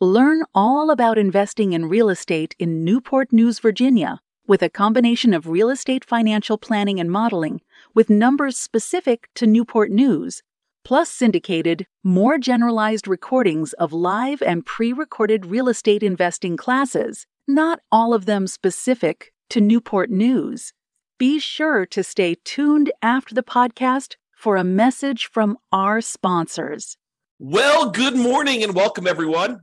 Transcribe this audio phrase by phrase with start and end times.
[0.00, 5.48] Learn all about investing in real estate in Newport News, Virginia, with a combination of
[5.48, 7.60] real estate financial planning and modeling
[7.96, 10.44] with numbers specific to Newport News,
[10.84, 17.80] plus syndicated, more generalized recordings of live and pre recorded real estate investing classes, not
[17.90, 20.72] all of them specific to Newport News.
[21.18, 26.96] Be sure to stay tuned after the podcast for a message from our sponsors.
[27.40, 29.62] Well, good morning and welcome, everyone.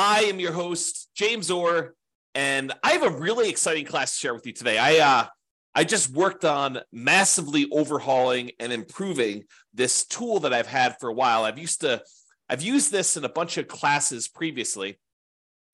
[0.00, 1.96] I am your host, James Orr,
[2.32, 4.78] and I have a really exciting class to share with you today.
[4.78, 5.26] I uh,
[5.74, 9.42] I just worked on massively overhauling and improving
[9.74, 11.42] this tool that I've had for a while.
[11.42, 12.00] I've used to
[12.48, 15.00] I've used this in a bunch of classes previously.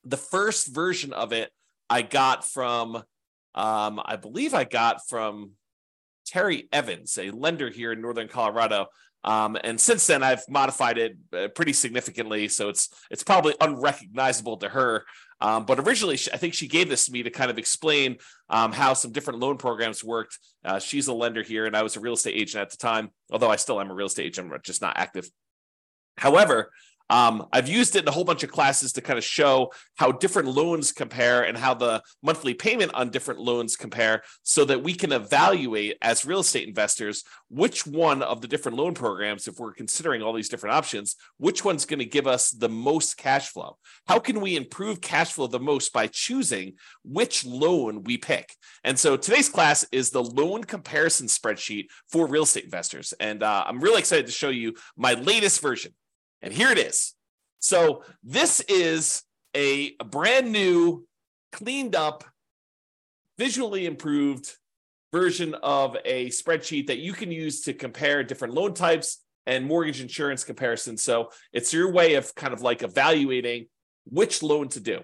[0.04, 1.50] The first version of it
[1.90, 2.96] I got from
[3.54, 5.50] um, I believe I got from
[6.26, 8.86] Terry Evans, a lender here in Northern Colorado.
[9.24, 14.58] Um, and since then, I've modified it uh, pretty significantly, so it's it's probably unrecognizable
[14.58, 15.04] to her.
[15.40, 18.18] Um, but originally, she, I think she gave this to me to kind of explain
[18.50, 20.38] um, how some different loan programs worked.
[20.64, 23.10] Uh, she's a lender here, and I was a real estate agent at the time.
[23.30, 25.28] Although I still am a real estate agent, just not active.
[26.16, 26.70] However,
[27.10, 30.12] um, I've used it in a whole bunch of classes to kind of show how
[30.12, 34.94] different loans compare and how the monthly payment on different loans compare so that we
[34.94, 39.72] can evaluate as real estate investors which one of the different loan programs, if we're
[39.72, 43.76] considering all these different options, which one's going to give us the most cash flow.
[44.06, 46.74] How can we improve cash flow the most by choosing
[47.04, 48.56] which loan we pick?
[48.82, 53.12] And so today's class is the loan comparison spreadsheet for real estate investors.
[53.20, 55.92] And uh, I'm really excited to show you my latest version.
[56.44, 57.14] And here it is.
[57.58, 59.22] So this is
[59.56, 61.06] a, brand new,
[61.52, 62.22] cleaned up,
[63.38, 64.54] visually improved
[65.10, 70.02] version of a spreadsheet that you can use to compare different loan types and mortgage
[70.02, 71.02] insurance comparisons.
[71.02, 73.66] So it's your way of kind of like evaluating
[74.04, 75.00] which loan to do.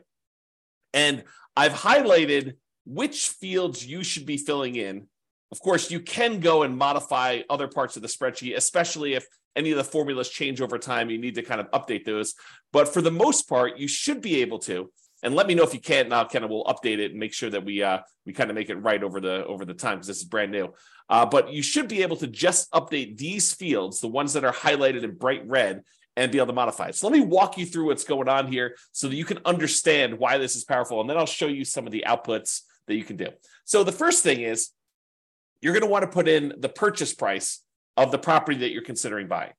[0.92, 1.24] And
[1.56, 5.06] I've highlighted which fields you should be filling in.
[5.52, 9.70] Of course, you can go and modify other parts of the spreadsheet, especially if any
[9.70, 11.10] of the formulas change over time.
[11.10, 12.34] You need to kind of update those.
[12.72, 14.90] But for the most part, you should be able to.
[15.22, 16.08] And let me know if you can't.
[16.08, 18.70] Now, Ken, we'll update it and make sure that we uh, we kind of make
[18.70, 20.72] it right over the over the time because this is brand new.
[21.10, 24.52] Uh, but you should be able to just update these fields, the ones that are
[24.52, 25.82] highlighted in bright red,
[26.16, 26.94] and be able to modify it.
[26.94, 30.18] So let me walk you through what's going on here so that you can understand
[30.18, 33.04] why this is powerful, and then I'll show you some of the outputs that you
[33.04, 33.28] can do.
[33.64, 34.70] So the first thing is
[35.60, 37.62] you're going to want to put in the purchase price
[38.00, 39.52] of the property that you're considering buying.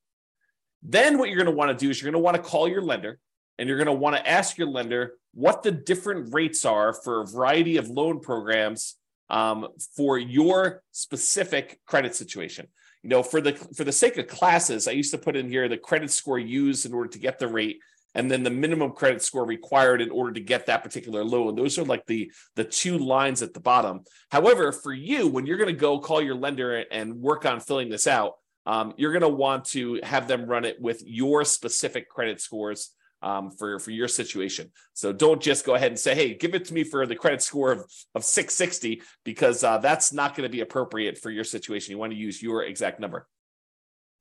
[0.82, 2.68] Then what you're going to want to do is you're going to want to call
[2.68, 3.20] your lender
[3.60, 7.22] and you're going to want to ask your lender what the different rates are for
[7.22, 8.96] a variety of loan programs
[9.30, 12.68] um, for your specific credit situation.
[13.04, 15.68] You know, for the for the sake of classes, I used to put in here
[15.68, 17.80] the credit score used in order to get the rate,
[18.14, 21.56] and then the minimum credit score required in order to get that particular loan.
[21.56, 24.02] Those are like the the two lines at the bottom.
[24.30, 27.90] However, for you, when you're going to go call your lender and work on filling
[27.90, 28.34] this out,
[28.66, 32.92] um, you're going to want to have them run it with your specific credit scores
[33.22, 34.72] um, for for your situation.
[34.94, 37.42] So don't just go ahead and say, "Hey, give it to me for the credit
[37.42, 37.80] score of
[38.16, 41.92] of 660," because uh, that's not going to be appropriate for your situation.
[41.92, 43.28] You want to use your exact number.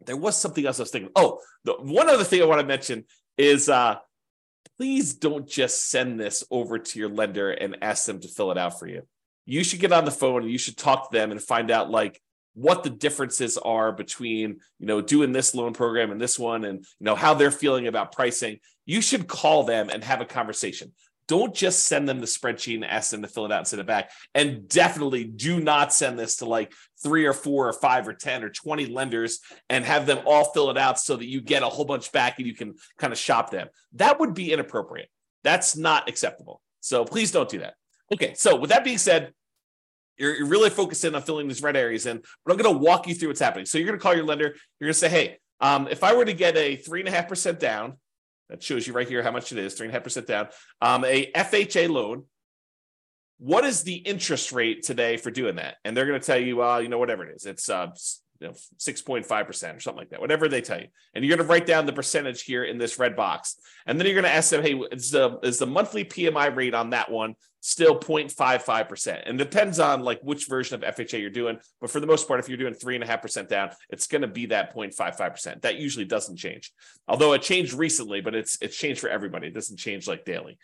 [0.06, 1.12] There was something else I was thinking.
[1.14, 3.04] Oh, the one other thing I want to mention
[3.40, 3.96] is uh,
[4.76, 8.58] please don't just send this over to your lender and ask them to fill it
[8.58, 9.02] out for you.
[9.46, 11.90] You should get on the phone and you should talk to them and find out
[11.90, 12.20] like
[12.52, 16.80] what the differences are between you know doing this loan program and this one and
[16.80, 20.92] you know how they're feeling about pricing you should call them and have a conversation
[21.30, 23.78] don't just send them the spreadsheet and ask them to fill it out and send
[23.78, 26.72] it back and definitely do not send this to like
[27.04, 29.38] three or four or five or 10 or 20 lenders
[29.68, 32.38] and have them all fill it out so that you get a whole bunch back
[32.38, 33.68] and you can kind of shop them.
[33.92, 35.08] That would be inappropriate.
[35.44, 36.60] That's not acceptable.
[36.80, 37.74] So please don't do that.
[38.12, 38.34] Okay.
[38.34, 39.32] So with that being said,
[40.18, 43.06] you're, you're really focusing on filling these red areas in, but I'm going to walk
[43.06, 43.66] you through what's happening.
[43.66, 44.56] So you're going to call your lender.
[44.80, 47.12] You're going to say, hey, um, if I were to get a three and a
[47.12, 47.98] half percent down,
[48.50, 50.48] that shows you right here how much it is, three and a half percent down.
[50.82, 52.24] Um, a FHA loan.
[53.38, 55.76] What is the interest rate today for doing that?
[55.84, 57.86] And they're going to tell you, uh, you know, whatever it is, it's uh,
[58.40, 60.88] you know, 6.5% or something like that, whatever they tell you.
[61.14, 63.56] And you're going to write down the percentage here in this red box.
[63.86, 66.74] And then you're going to ask them, hey, is the, is the monthly PMI rate
[66.74, 69.22] on that one still 0.55%?
[69.26, 71.58] And depends on like which version of FHA you're doing.
[71.80, 74.74] But for the most part, if you're doing 3.5% down, it's going to be that
[74.74, 75.60] 0.55%.
[75.60, 76.72] That usually doesn't change.
[77.06, 79.48] Although it changed recently, but it's it's changed for everybody.
[79.48, 80.58] It doesn't change like daily.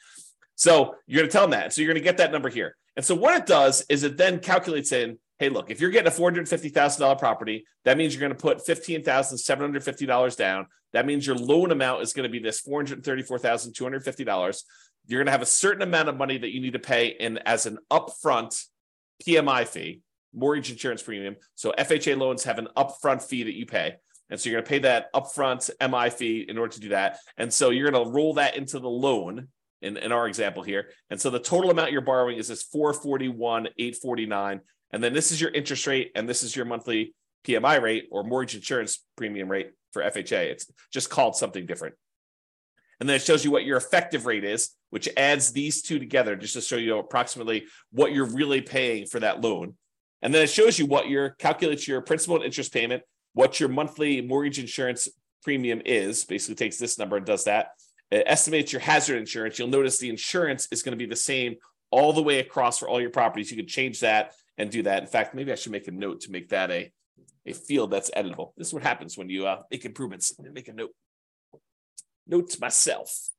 [0.55, 1.75] So you're going to tell them that.
[1.75, 2.77] So you're going to get that number here.
[2.97, 6.11] And so what it does is it then calculates in, hey, look, if you're getting
[6.11, 10.67] a $450,000 property, that means you're going to put $15,750 down.
[10.93, 14.63] That means your loan amount is going to be this $434,250.
[15.07, 17.39] You're going to have a certain amount of money that you need to pay in
[17.39, 18.65] as an upfront
[19.27, 20.03] PMI fee,
[20.35, 21.37] mortgage insurance premium.
[21.55, 23.97] So FHA loans have an upfront fee that you pay.
[24.31, 27.19] And so you're going to pay that upfront MI fee in order to do that.
[27.37, 29.49] And so you're going to roll that into the loan
[29.83, 30.91] in, in our example here.
[31.11, 34.61] And so the total amount you're borrowing is this 441, 849.
[34.97, 37.15] And then this is your interest rate, and this is your monthly
[37.47, 40.47] PMI rate or mortgage insurance premium rate for FHA.
[40.47, 41.97] It's just called something different.
[42.99, 46.35] And then it shows you what your effective rate is, which adds these two together
[46.35, 49.75] just to show you approximately what you're really paying for that loan.
[50.23, 53.03] And then it shows you what your calculates your principal and interest payment,
[53.35, 55.11] what your monthly mortgage insurance
[55.45, 57.73] premium is, basically takes this number and does that
[58.11, 59.59] it estimates your hazard insurance.
[59.59, 61.57] You'll notice the insurance is going to be the same
[61.91, 63.51] all the way across for all your properties.
[63.51, 65.03] You can change that and do that.
[65.03, 66.91] In fact, maybe I should make a note to make that a,
[67.45, 68.53] a field that's editable.
[68.57, 70.35] This is what happens when you uh, make improvements.
[70.39, 70.91] Make a note.
[72.27, 73.31] Note to myself.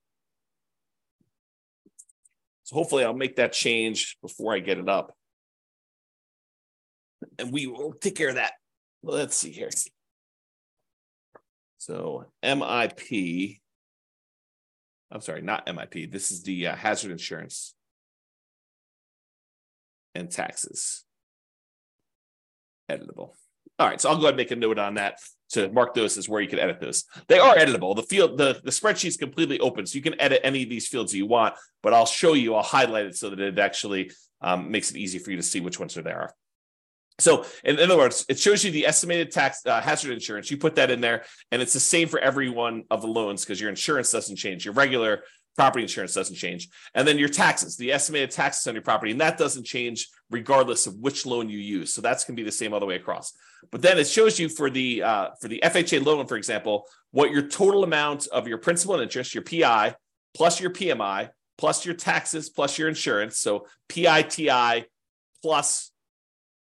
[2.64, 5.16] So hopefully I'll make that change before I get it up.
[7.40, 8.54] And we will take care of that.
[9.04, 9.70] Let's see here.
[11.78, 13.60] So MIP
[15.10, 16.12] I'm sorry, not MIP.
[16.12, 17.74] This is the uh, hazard insurance
[20.14, 21.06] and taxes.
[22.90, 23.32] Editable.
[23.80, 25.20] All right, so I'll go ahead and make a note on that
[25.50, 27.06] to mark those as where you can edit those.
[27.28, 27.96] They are editable.
[27.96, 30.88] The field, the, the spreadsheet is completely open, so you can edit any of these
[30.88, 34.12] fields you want, but I'll show you, I'll highlight it so that it actually
[34.42, 36.34] um, makes it easy for you to see which ones are there.
[37.20, 40.52] So, in, in, other words, it shows you the estimated tax uh, hazard insurance.
[40.52, 43.44] You put that in there, and it's the same for every one of the loans
[43.44, 44.66] because your insurance doesn't change.
[44.66, 45.24] Your regular
[45.58, 49.20] property insurance doesn't change, and then your taxes, the estimated taxes on your property, and
[49.20, 51.94] that doesn't change regardless of which loan you use.
[51.94, 53.34] So that's going to be the same all the way across.
[53.72, 57.32] But then it shows you for the uh, for the FHA loan, for example, what
[57.32, 59.96] your total amount of your principal and interest, your PI,
[60.34, 63.40] plus your PMI, plus your taxes, plus your insurance.
[63.40, 64.86] So PITI
[65.42, 65.92] plus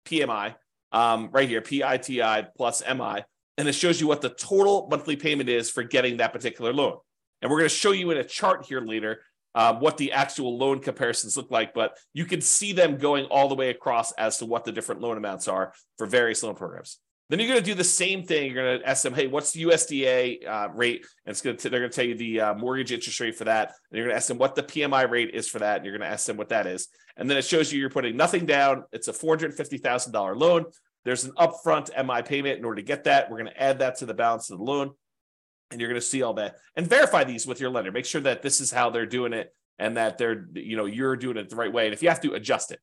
[0.06, 0.56] PMI
[0.92, 3.24] um, right here, PITI plus MI,
[3.58, 6.98] and it shows you what the total monthly payment is for getting that particular loan.
[7.42, 9.22] And we're going to show you in a chart here later
[9.56, 13.50] um, what the actual loan comparisons look like, but you can see them going all
[13.50, 17.00] the way across as to what the different loan amounts are for various loan programs.
[17.30, 18.52] Then you're going to do the same thing.
[18.52, 21.70] You're going to ask them, "Hey, what's the USDA uh, rate?" And it's going to
[21.70, 23.74] they're going to tell you the uh, mortgage interest rate for that.
[23.90, 25.78] And you're going to ask them what the PMI rate is for that.
[25.78, 26.88] And you're going to ask them what that is.
[27.18, 28.86] And then it shows you you're putting nothing down.
[28.94, 30.66] It's a four hundred fifty thousand dollar loan.
[31.04, 33.30] There's an upfront MI payment in order to get that.
[33.30, 34.92] We're going to add that to the balance of the loan,
[35.72, 37.92] and you're going to see all that and verify these with your lender.
[37.92, 41.16] Make sure that this is how they're doing it and that they're you know you're
[41.16, 41.86] doing it the right way.
[41.86, 42.80] And if you have to adjust it.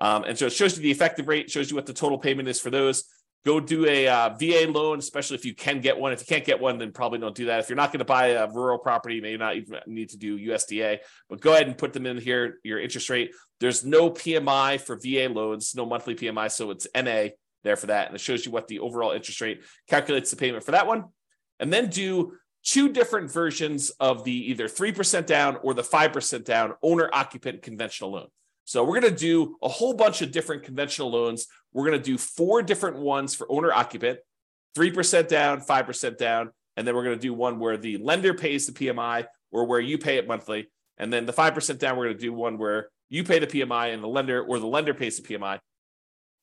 [0.00, 2.48] Um, and so it shows you the effective rate, shows you what the total payment
[2.48, 3.04] is for those
[3.44, 6.12] go do a uh, VA loan, especially if you can get one.
[6.12, 7.60] If you can't get one, then probably don't do that.
[7.60, 10.18] If you're not going to buy a rural property, you may not even need to
[10.18, 10.98] do USDA,
[11.28, 12.58] but go ahead and put them in here.
[12.62, 13.32] Your interest rate.
[13.60, 17.28] There's no PMI for VA loans, no monthly PMI, so it's NA
[17.64, 20.64] there for that, and it shows you what the overall interest rate calculates the payment
[20.64, 21.06] for that one,
[21.60, 22.34] and then do
[22.64, 28.12] two different versions of the either 3% down or the 5% down owner occupant conventional
[28.12, 28.28] loan.
[28.64, 31.46] So we're going to do a whole bunch of different conventional loans.
[31.72, 34.18] We're going to do four different ones for owner occupant,
[34.76, 36.50] 3% down, 5% down.
[36.76, 39.80] And then we're going to do one where the lender pays the PMI or where
[39.80, 40.68] you pay it monthly.
[40.98, 43.94] And then the 5% down, we're going to do one where you pay the PMI
[43.94, 45.60] and the lender or the lender pays the PMI.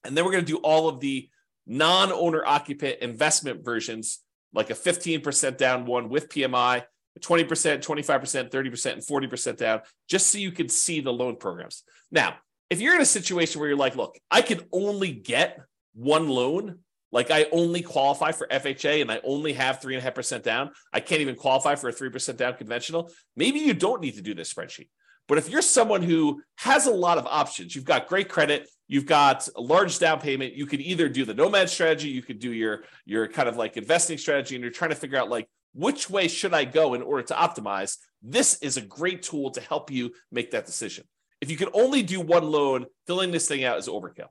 [0.03, 1.29] And then we're going to do all of the
[1.67, 4.19] non owner occupant investment versions,
[4.56, 6.84] like a 15% down one with PMI
[7.20, 7.48] 20%,
[7.82, 11.84] 25%, 30%, and 40% down, just so you can see the loan programs.
[12.12, 12.36] Now,
[12.70, 15.62] if you're in a situation where you're like, look, I can only get
[15.94, 16.80] one loan,
[17.12, 20.44] like I only qualify for FHA and I only have three and a half percent
[20.44, 23.12] down, I can't even qualify for a three percent down conventional.
[23.38, 24.90] Maybe you don't need to do this spreadsheet.
[25.28, 29.06] But if you're someone who has a lot of options, you've got great credit, you've
[29.06, 32.51] got a large down payment, you could either do the nomad strategy, you could do
[32.51, 36.10] your your kind of like investing strategy, and you're trying to figure out like which
[36.10, 37.98] way should I go in order to optimize?
[38.22, 41.06] This is a great tool to help you make that decision.
[41.42, 44.30] If you can only do one loan, filling this thing out is overkill.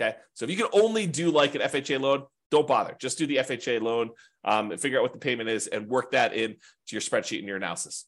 [0.00, 0.16] Okay.
[0.34, 2.96] So if you can only do like an FHA loan, don't bother.
[3.00, 4.10] Just do the FHA loan,
[4.44, 7.38] um, and figure out what the payment is, and work that in to your spreadsheet
[7.38, 8.06] and your analysis.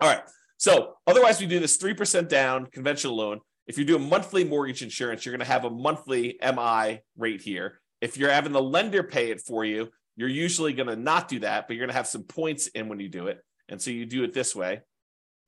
[0.00, 0.22] All right.
[0.58, 3.40] So otherwise, we do this three percent down conventional loan.
[3.66, 7.40] If you do a monthly mortgage insurance, you're going to have a monthly MI rate
[7.40, 7.80] here.
[8.00, 11.40] If you're having the lender pay it for you, you're usually going to not do
[11.40, 13.90] that, but you're going to have some points in when you do it, and so
[13.90, 14.82] you do it this way.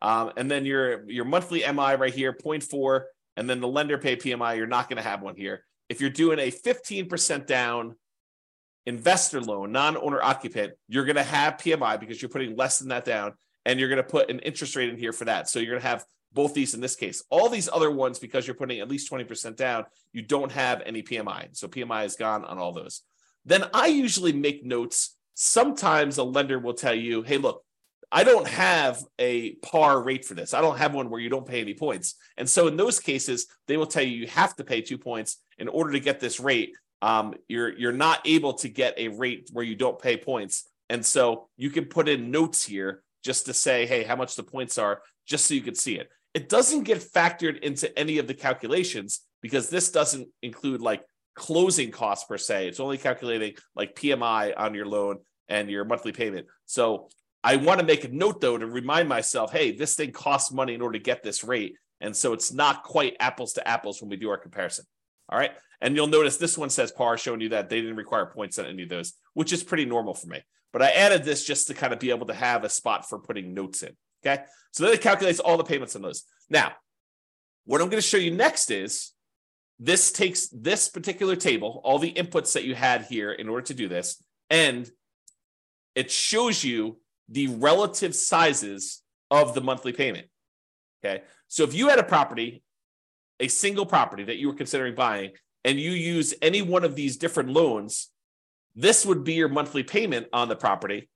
[0.03, 3.03] Um, and then your your monthly MI right here, 0.4,
[3.37, 5.65] and then the lender pay PMI, you're not going to have one here.
[5.89, 7.95] If you're doing a 15% down
[8.87, 13.05] investor loan, non-owner occupant, you're going to have PMI because you're putting less than that
[13.05, 15.49] down, and you're going to put an interest rate in here for that.
[15.49, 16.05] So you're going to have
[16.37, 17.25] both these in this case.
[17.31, 21.03] All these other ones, because you're putting at least 20% down, you don't have any
[21.03, 21.49] PMI.
[21.57, 23.03] So PMI is gone on all those.
[23.47, 25.17] Then I usually make notes.
[25.35, 27.65] Sometimes a lender will tell you, hey, look,
[28.13, 30.55] I don't have a par rate for this.
[30.55, 32.15] I don't have one where you don't pay any points.
[32.37, 35.39] And so in those cases, they will tell you you have to pay two points
[35.59, 36.77] in order to get this rate.
[37.03, 40.69] Um, you're you're not able to get a rate where you don't pay points.
[40.89, 44.43] And so you can put in notes here just to say, hey, how much the
[44.45, 46.09] points are, just so you can see it.
[46.37, 51.03] It doesn't get factored into any of the calculations because this doesn't include like
[51.35, 52.69] closing costs per se.
[52.69, 56.47] It's only calculating like PMI on your loan and your monthly payment.
[56.67, 57.09] So
[57.43, 60.75] I want to make a note though to remind myself, hey, this thing costs money
[60.75, 61.77] in order to get this rate.
[62.03, 64.85] And so it's not quite apples to apples when we do our comparison.
[65.31, 65.53] All right.
[65.81, 68.67] And you'll notice this one says par, showing you that they didn't require points on
[68.67, 70.43] any of those, which is pretty normal for me.
[70.75, 73.21] But I added this just to kind of be able to have a spot for
[73.21, 73.97] putting notes in.
[74.27, 74.43] Okay.
[74.73, 76.25] So then it calculates all the payments on those.
[76.51, 76.73] Now,
[77.65, 79.13] what I'm going to show you next is
[79.79, 83.75] this takes this particular table, all the inputs that you had here in order to
[83.75, 84.91] do this, and
[85.95, 90.29] it shows you the relative sizes of the monthly payment.
[91.05, 91.23] Okay.
[91.49, 92.63] So if you had a property,
[93.41, 95.33] a single property that you were considering buying,
[95.65, 98.11] and you use any one of these different loans,
[98.75, 101.09] this would be your monthly payment on the property,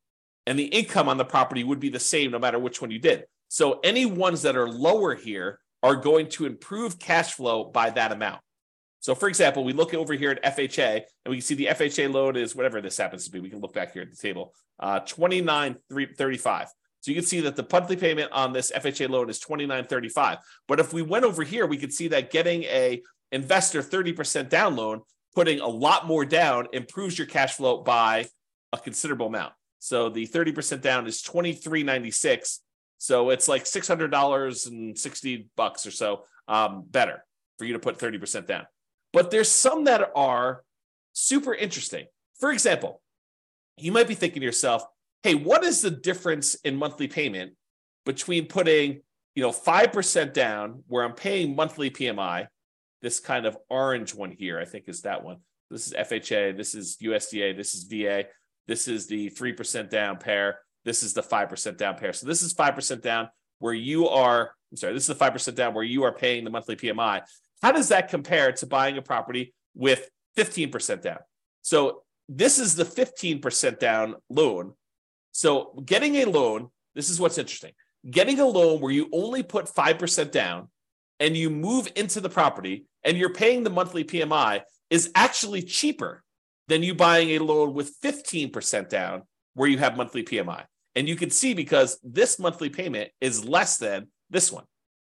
[0.47, 2.99] and the income on the property would be the same no matter which one you
[2.99, 3.25] did.
[3.49, 8.13] So any ones that are lower here are going to improve cash flow by that
[8.13, 8.41] amount.
[9.01, 12.13] So, for example, we look over here at FHA and we can see the FHA
[12.13, 13.41] loan is whatever this happens to be.
[13.41, 16.69] We can look back here at the table, uh, 2935.
[17.01, 20.39] So you can see that the monthly payment on this FHA loan is 2935.
[20.69, 24.77] But if we went over here, we could see that getting a investor 30% down
[24.77, 25.01] loan,
[25.35, 28.27] putting a lot more down improves your cash flow by
[28.73, 29.55] a considerable amount.
[29.81, 32.61] So the 30% down is 2396.
[32.99, 37.25] So it's like $600 and 60 bucks or so um, better
[37.59, 38.67] for you to put 30% down.
[39.13, 40.63] But there's some that are
[41.15, 42.07] super interesting.
[42.39, 43.01] For example,
[43.77, 44.85] you might be thinking to yourself,
[45.23, 47.53] hey, what is the difference in monthly payment
[48.05, 49.01] between putting,
[49.35, 52.49] you know, 5% down where I'm paying monthly PMI,
[53.03, 55.39] this kind of orange one here, I think is that one.
[55.71, 58.27] This is FHA, this is USDA, this is VA,
[58.69, 62.13] this is the 3% down pair, this is the 5% down pair.
[62.13, 65.75] So this is 5% down where you are, I'm sorry, this is the 5% down
[65.75, 67.23] where you are paying the monthly PMI.
[67.63, 71.19] How does that compare to buying a property with 15% down?
[71.63, 74.73] So this is the 15% down loan.
[75.33, 77.73] So getting a loan, this is what's interesting.
[78.11, 80.69] Getting a loan where you only put 5% down
[81.19, 86.23] and you move into the property and you're paying the monthly PMI is actually cheaper
[86.71, 89.23] than you buying a loan with 15% down
[89.55, 90.65] where you have monthly PMI.
[90.95, 94.65] And you can see because this monthly payment is less than this one.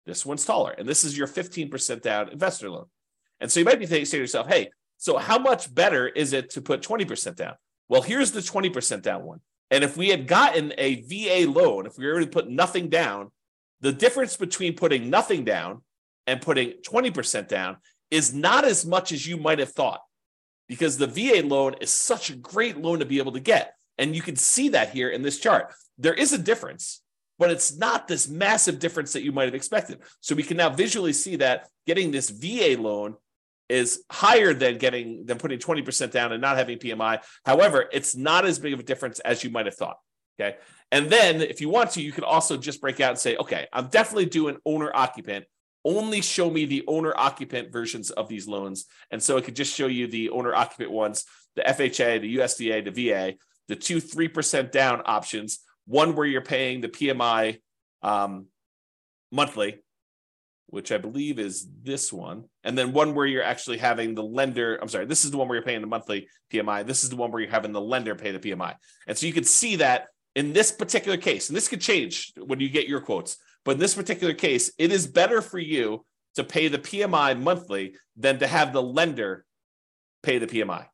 [0.06, 2.86] This one's taller, and this is your 15% down investor loan.
[3.40, 6.50] And so you might be saying to yourself, hey, so how much better is it
[6.50, 7.54] to put 20% down?
[7.88, 9.40] Well, here's the 20% down one.
[9.72, 13.32] And if we had gotten a VA loan, if we were to put nothing down,
[13.80, 15.82] the difference between putting nothing down
[16.28, 17.78] and putting 20% down
[18.12, 20.00] is not as much as you might have thought
[20.68, 23.74] because the VA loan is such a great loan to be able to get.
[23.96, 25.72] And you can see that here in this chart.
[25.98, 27.02] There is a difference
[27.38, 30.00] but it's not this massive difference that you might have expected.
[30.20, 33.14] So we can now visually see that getting this VA loan
[33.68, 37.22] is higher than getting than putting 20% down and not having PMI.
[37.44, 39.98] However, it's not as big of a difference as you might have thought.
[40.40, 40.56] Okay.
[40.90, 43.66] And then if you want to, you can also just break out and say, okay,
[43.72, 45.44] I'm definitely doing owner occupant.
[45.84, 48.86] Only show me the owner occupant versions of these loans.
[49.10, 51.24] And so it could just show you the owner occupant ones,
[51.56, 53.34] the FHA, the USDA, the VA,
[53.68, 57.60] the two 3% down options one where you're paying the PMI
[58.02, 58.46] um,
[59.32, 59.78] monthly,
[60.66, 64.78] which I believe is this one, and then one where you're actually having the lender.
[64.80, 66.86] I'm sorry, this is the one where you're paying the monthly PMI.
[66.86, 68.74] This is the one where you're having the lender pay the PMI.
[69.06, 72.60] And so you can see that in this particular case, and this could change when
[72.60, 76.02] you get your quotes, but in this particular case, it is better for you
[76.36, 79.44] to pay the PMI monthly than to have the lender
[80.22, 80.86] pay the PMI.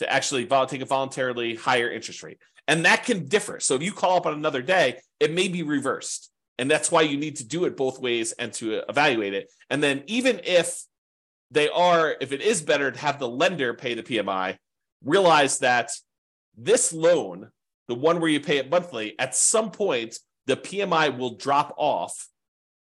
[0.00, 2.36] to actually take a voluntarily higher interest rate.
[2.68, 3.58] And that can differ.
[3.58, 6.30] So if you call up on another day, it may be reversed.
[6.58, 9.50] And that's why you need to do it both ways and to evaluate it.
[9.70, 10.84] And then even if
[11.52, 14.58] they are, if it is better to have the lender pay the PMI,
[15.02, 15.90] realize that
[16.54, 17.48] this loan,
[17.88, 22.28] the one where you pay it monthly, at some point the PMI will drop off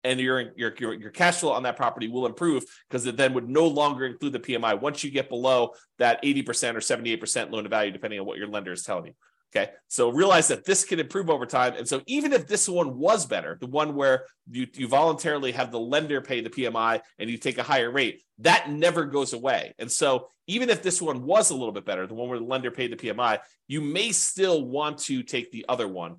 [0.04, 3.34] and your, your, your, your cash flow on that property will improve because it then
[3.34, 7.64] would no longer include the PMI once you get below that 80% or 78% loan
[7.64, 9.12] to value, depending on what your lender is telling you.
[9.54, 9.70] Okay.
[9.88, 11.74] So realize that this can improve over time.
[11.76, 15.72] And so even if this one was better, the one where you, you voluntarily have
[15.72, 19.74] the lender pay the PMI and you take a higher rate, that never goes away.
[19.78, 22.44] And so even if this one was a little bit better, the one where the
[22.44, 26.16] lender paid the PMI, you may still want to take the other one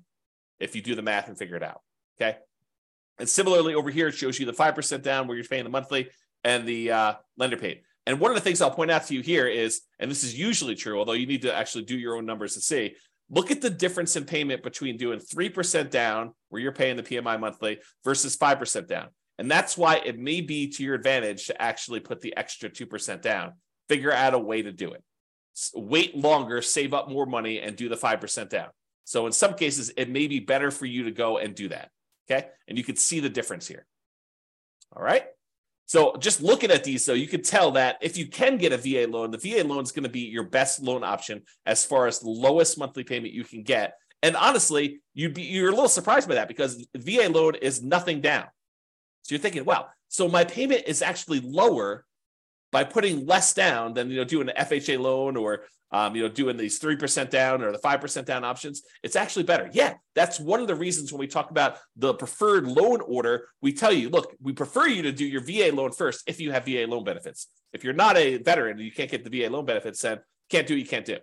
[0.60, 1.80] if you do the math and figure it out.
[2.20, 2.36] Okay.
[3.18, 6.08] And similarly, over here, it shows you the 5% down where you're paying the monthly
[6.44, 7.82] and the uh, lender paid.
[8.06, 10.38] And one of the things I'll point out to you here is, and this is
[10.38, 12.94] usually true, although you need to actually do your own numbers to see,
[13.28, 17.38] look at the difference in payment between doing 3% down, where you're paying the PMI
[17.38, 19.08] monthly, versus 5% down.
[19.38, 23.20] And that's why it may be to your advantage to actually put the extra 2%
[23.20, 23.52] down.
[23.88, 25.02] Figure out a way to do it.
[25.74, 28.68] Wait longer, save up more money, and do the 5% down.
[29.08, 31.88] So in some cases, it may be better for you to go and do that.
[32.30, 32.46] Okay.
[32.68, 33.86] And you can see the difference here.
[34.94, 35.24] All right.
[35.86, 38.76] So just looking at these, though, you could tell that if you can get a
[38.76, 42.06] VA loan, the VA loan is going to be your best loan option as far
[42.06, 43.94] as the lowest monthly payment you can get.
[44.22, 48.20] And honestly, you'd be you're a little surprised by that because VA loan is nothing
[48.20, 48.44] down.
[49.22, 52.04] So you're thinking, well, so my payment is actually lower
[52.72, 56.28] by putting less down than you know doing an FHA loan or um, you know
[56.28, 58.82] doing these three percent down or the five percent down options.
[59.02, 59.70] It's actually better.
[59.72, 63.72] Yeah, that's one of the reasons when we talk about the preferred loan order, we
[63.72, 66.64] tell you, look, we prefer you to do your VA loan first if you have
[66.64, 67.48] VA loan benefits.
[67.72, 70.66] If you're not a veteran and you can't get the VA loan benefits, then can't
[70.66, 71.18] do what you can't do.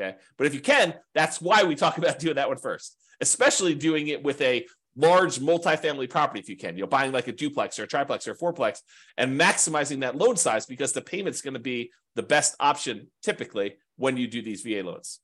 [0.00, 3.74] Okay, but if you can, that's why we talk about doing that one first, especially
[3.74, 7.32] doing it with a large multifamily property if you can, you know, buying like a
[7.32, 8.80] duplex or a triplex or a fourplex
[9.16, 13.74] and maximizing that loan size because the payment's going to be the best option typically
[13.96, 15.20] when you do these VA loans.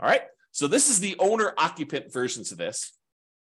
[0.00, 0.22] All right.
[0.50, 2.96] So this is the owner occupant versions of this.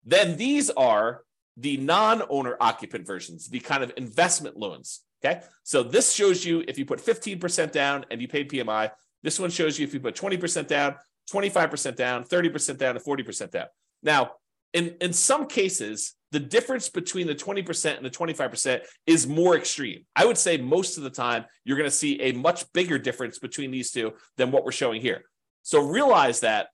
[0.05, 1.23] Then these are
[1.57, 5.03] the non owner occupant versions, the kind of investment loans.
[5.25, 5.41] Okay.
[5.65, 8.91] So this shows you if you put 15% down and you paid PMI.
[9.23, 10.95] This one shows you if you put 20% down,
[11.33, 13.67] 25% down, 30% down, and 40% down.
[14.03, 14.33] Now,
[14.77, 20.05] in, in some cases, the difference between the 20% and the 25% is more extreme.
[20.15, 23.39] I would say most of the time, you're going to see a much bigger difference
[23.39, 25.23] between these two than what we're showing here.
[25.63, 26.69] So realize that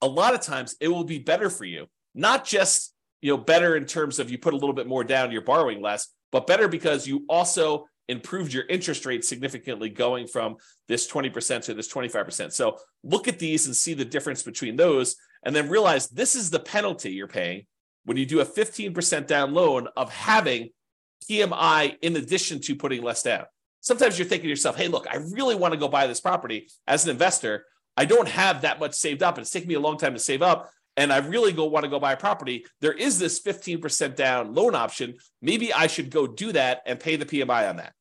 [0.00, 3.76] a lot of times it will be better for you, not just you know better
[3.76, 6.68] in terms of you put a little bit more down, you're borrowing less, but better
[6.68, 10.56] because you also improved your interest rate significantly going from
[10.88, 12.50] this 20% to this 25%.
[12.50, 16.50] So look at these and see the difference between those and then realize this is
[16.50, 17.66] the penalty you're paying
[18.04, 20.70] when you do a 15% down loan of having
[21.28, 23.44] PMI in addition to putting less down.
[23.80, 26.68] Sometimes you're thinking to yourself, hey, look, I really want to go buy this property
[26.86, 27.64] as an investor.
[27.96, 29.38] I don't have that much saved up.
[29.38, 30.70] It's taking me a long time to save up.
[30.96, 32.66] And I really go want to go buy a property.
[32.80, 35.14] There is this 15% down loan option.
[35.40, 37.94] Maybe I should go do that and pay the PMI on that.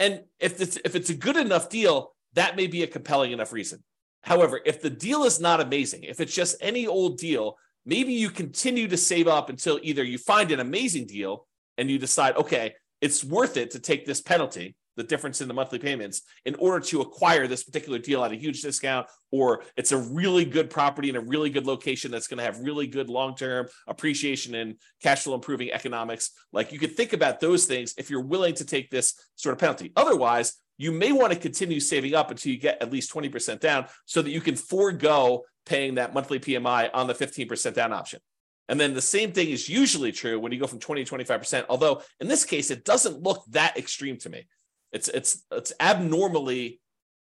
[0.00, 3.52] And if it's if it's a good enough deal, that may be a compelling enough
[3.52, 3.82] reason.
[4.22, 8.30] However, if the deal is not amazing, if it's just any old deal, maybe you
[8.30, 11.46] continue to save up until either you find an amazing deal
[11.78, 15.54] and you decide, okay, it's worth it to take this penalty, the difference in the
[15.54, 19.92] monthly payments, in order to acquire this particular deal at a huge discount, or it's
[19.92, 23.08] a really good property in a really good location that's going to have really good
[23.08, 26.32] long term appreciation and cash flow improving economics.
[26.52, 29.60] Like you could think about those things if you're willing to take this sort of
[29.60, 29.92] penalty.
[29.94, 33.86] Otherwise, you may want to continue saving up until you get at least 20% down
[34.06, 38.20] so that you can forego paying that monthly PMI on the 15% down option.
[38.68, 41.66] And then the same thing is usually true when you go from 20 to 25%,
[41.68, 44.46] although in this case, it doesn't look that extreme to me.
[44.92, 46.80] It's it's it's abnormally,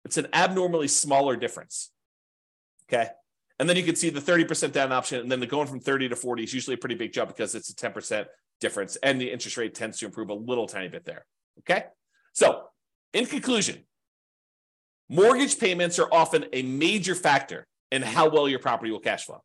[0.05, 1.91] it's an abnormally smaller difference.
[2.89, 3.09] Okay.
[3.59, 6.09] And then you can see the 30% down option, and then the going from 30
[6.09, 8.27] to 40 is usually a pretty big jump because it's a 10%
[8.61, 11.25] difference, and the interest rate tends to improve a little tiny bit there.
[11.61, 11.85] Okay.
[12.33, 12.65] So
[13.15, 13.79] in conclusion,
[15.09, 19.43] mortgage payments are often a major factor in how well your property will cash flow.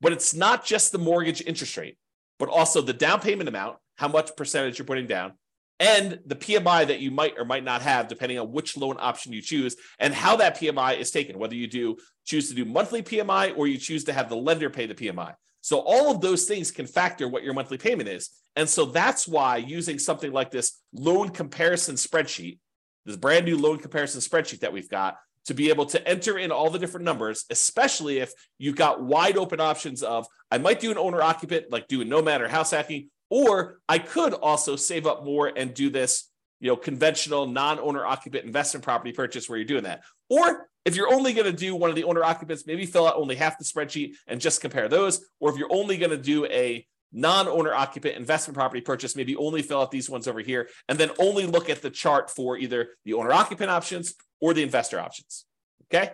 [0.00, 1.96] But it's not just the mortgage interest rate,
[2.38, 5.34] but also the down payment amount, how much percentage you're putting down,
[5.78, 9.32] and the PMI that you might or might not have, depending on which loan option
[9.32, 13.02] you choose, and how that PMI is taken, whether you do choose to do monthly
[13.02, 15.34] PMI or you choose to have the lender pay the PMI.
[15.60, 18.30] So all of those things can factor what your monthly payment is.
[18.56, 22.58] And so that's why using something like this loan comparison spreadsheet,
[23.04, 26.52] this brand new loan comparison spreadsheet that we've got, to be able to enter in
[26.52, 30.90] all the different numbers, especially if you've got wide open options of I might do
[30.90, 35.06] an owner occupant, like do a nomad or house hacking, or I could also save
[35.06, 39.66] up more and do this, you know, conventional non-owner occupant investment property purchase where you're
[39.66, 40.02] doing that.
[40.30, 43.16] Or if you're only going to do one of the owner occupants, maybe fill out
[43.16, 45.24] only half the spreadsheet and just compare those.
[45.40, 49.62] Or if you're only going to do a non-owner occupant investment property purchase, maybe only
[49.62, 52.90] fill out these ones over here, and then only look at the chart for either
[53.04, 55.44] the owner occupant options or the investor options.
[55.92, 56.12] Okay.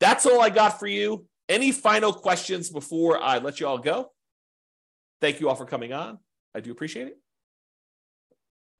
[0.00, 1.26] That's all I got for you.
[1.48, 4.12] Any final questions before I let you all go?
[5.20, 6.18] Thank you all for coming on.
[6.54, 7.18] I do appreciate it.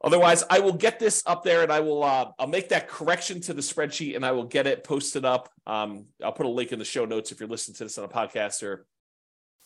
[0.03, 3.41] Otherwise, I will get this up there and I will uh, I'll make that correction
[3.43, 5.49] to the spreadsheet and I will get it posted up.
[5.67, 8.05] Um, I'll put a link in the show notes if you're listening to this on
[8.05, 8.87] a podcast or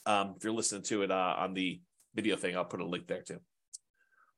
[0.07, 1.81] um, if you're listening to it uh, on the
[2.15, 3.41] video thing, I'll put a link there too.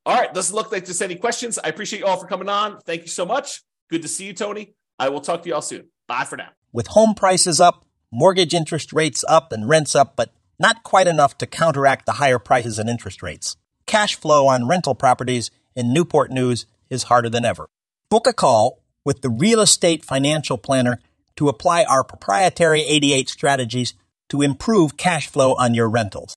[0.07, 1.59] All right, doesn't look like there's any questions.
[1.59, 2.79] I appreciate you all for coming on.
[2.81, 3.63] Thank you so much.
[3.89, 4.75] Good to see you, Tony.
[4.99, 5.89] I will talk to you all soon.
[6.07, 6.51] Bye for now.
[6.73, 11.39] With home prices up, mortgage interest rates up, and rents up, but not quite enough
[11.39, 13.57] to counteract the higher prices and interest rates.
[13.87, 17.69] Cash flow on rental properties in Newport News is harder than ever.
[18.09, 21.01] Book a call with the Real Estate Financial Planner
[21.37, 23.95] to apply our proprietary 88 strategies
[24.29, 26.37] to improve cash flow on your rentals.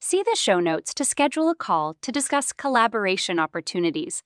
[0.00, 4.22] See the show notes to schedule a call to discuss collaboration opportunities.